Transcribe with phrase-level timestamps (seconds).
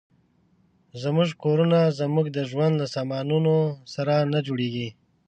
[1.01, 3.55] زموږ کورونه زموږ د ژوند له سامانونو
[3.93, 4.89] سره نه جوړېږي.